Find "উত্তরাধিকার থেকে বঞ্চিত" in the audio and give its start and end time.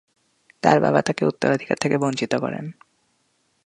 1.25-2.33